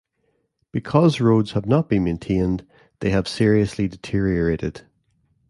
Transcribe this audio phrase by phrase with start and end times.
[0.71, 2.65] Because roads have not been maintained,
[3.01, 4.81] they have seriously deteriorated.